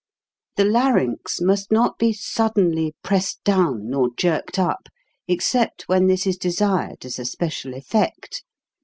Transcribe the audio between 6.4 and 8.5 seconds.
sired as a special effect.